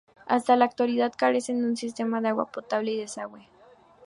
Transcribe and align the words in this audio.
Hasta 0.25 0.55
la 0.55 0.65
actualidad, 0.65 1.13
carecen 1.15 1.61
de 1.61 1.67
un 1.67 1.77
sistema 1.77 2.21
de 2.21 2.29
agua 2.29 2.51
potable 2.51 2.91
y 2.93 2.97
desagüe. 3.01 3.47